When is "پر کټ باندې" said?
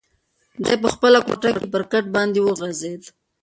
1.73-2.39